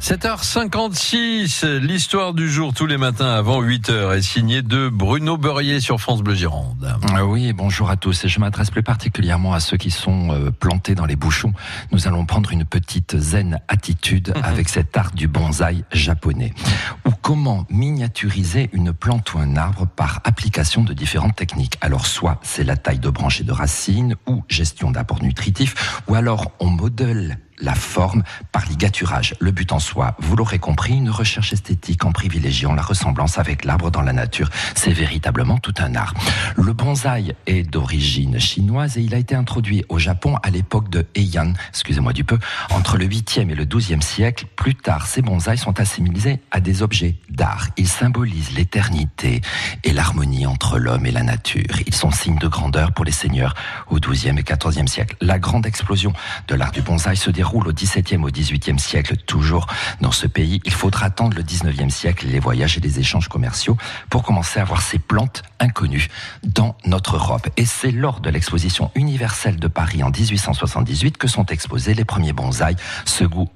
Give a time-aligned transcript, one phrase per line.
[0.00, 6.00] 7h56, l'histoire du jour tous les matins avant 8h est signée de Bruno Beurrier sur
[6.00, 6.96] France Bleu Gironde.
[7.14, 8.24] Euh, Oui, bonjour à tous.
[8.24, 11.52] Et je m'adresse plus particulièrement à ceux qui sont euh, plantés dans les bouchons.
[11.90, 16.52] Nous allons prendre une petite zen attitude avec cet art du bonsaï japonais.
[17.04, 21.78] Ou comment miniaturiser une plante ou un arbre par application de différentes techniques.
[21.80, 26.14] Alors soit c'est la taille de branches et de racines ou gestion d'apport nutritif ou
[26.14, 29.34] alors on modèle la forme par ligaturage.
[29.40, 33.64] Le but en soi, vous l'aurez compris, une recherche esthétique en privilégiant la ressemblance avec
[33.64, 34.50] l'arbre dans la nature.
[34.74, 36.14] C'est véritablement tout un art.
[36.56, 41.06] Le bonsaï est d'origine chinoise et il a été introduit au Japon à l'époque de
[41.14, 42.38] Heian, excusez-moi du peu,
[42.70, 44.46] entre le 8e et le 12e siècle.
[44.56, 47.68] Plus tard, ces bonsaïs sont assimilés à des objets d'art.
[47.76, 49.40] Ils symbolisent l'éternité
[49.84, 51.80] et l'harmonie entre l'homme et la nature.
[51.86, 53.54] Ils sont signes de grandeur pour les seigneurs
[53.88, 55.16] au 12e et 14e siècle.
[55.20, 56.12] La grande explosion
[56.48, 59.66] de l'art du bonsaï se déroule au 17e au 18e siècle, toujours
[60.00, 60.60] dans ce pays.
[60.64, 63.76] Il faudra attendre le 19e siècle, les voyages et les échanges commerciaux
[64.10, 66.08] pour commencer à voir ces plantes inconnues
[66.42, 67.48] dans notre Europe.
[67.56, 72.32] Et c'est lors de l'exposition universelle de Paris en 1878 que sont exposés les premiers
[72.32, 72.76] bonsaïs.
[73.04, 73.48] Ce goût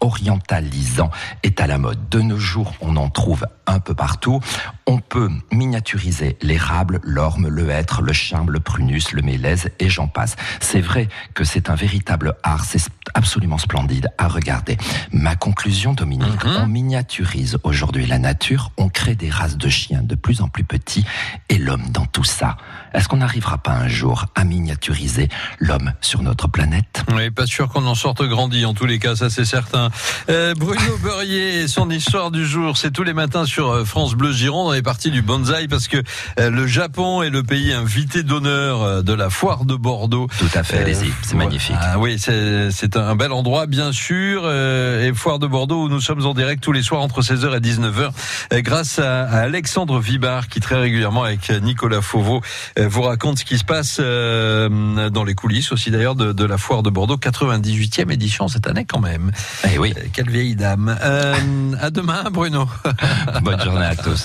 [0.00, 1.10] orientalisant
[1.42, 2.08] est à la mode.
[2.08, 4.40] De nos jours, on en trouve un peu partout.
[4.86, 10.08] On peut miniaturiser l'érable, l'orme, le hêtre, le charme, le prunus, le mélèze et j'en
[10.08, 10.36] passe.
[10.60, 12.82] C'est vrai que c'est un véritable art, c'est
[13.14, 13.27] absolument
[13.58, 14.76] splendide à regarder.
[15.12, 20.14] Ma conclusion, Dominique, on miniaturise aujourd'hui la nature, on crée des races de chiens de
[20.14, 21.04] plus en plus petits
[21.48, 22.56] et l'homme dans tout ça.
[22.94, 27.02] Est-ce qu'on n'arrivera pas un jour à miniaturiser l'homme sur notre planète?
[27.14, 29.90] Oui, pas sûr qu'on en sorte grandi, en tous les cas, ça c'est certain.
[30.30, 34.14] Euh, Bruno Beurrier et son histoire du jour, c'est tous les matins sur euh, France
[34.14, 34.68] Bleu Gironde.
[34.68, 35.98] On est parti du bonsaï parce que
[36.38, 40.26] euh, le Japon est le pays invité d'honneur euh, de la foire de Bordeaux.
[40.38, 41.76] Tout à fait, allez-y, c'est magnifique.
[41.80, 44.42] Ah oui, c'est un bel endroit, bien sûr.
[44.44, 47.56] euh, et foire de Bordeaux où nous sommes en direct tous les soirs entre 16h
[47.56, 48.10] et 19h
[48.52, 52.40] euh, grâce à, à Alexandre Vibard qui très régulièrement avec Nicolas Fauveau
[52.86, 56.58] vous raconte ce qui se passe euh, dans les coulisses aussi d'ailleurs de, de la
[56.58, 59.32] foire de Bordeaux, 98e édition cette année quand même.
[59.72, 60.96] Eh oui, Euh, Quelle vieille dame.
[61.02, 61.34] Euh,
[61.80, 62.68] à demain Bruno.
[63.42, 64.16] bonne journée à tous.